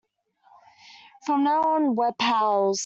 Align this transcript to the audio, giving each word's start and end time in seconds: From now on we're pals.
From 1.27 1.43
now 1.43 1.61
on 1.61 1.95
we're 1.95 2.13
pals. 2.13 2.79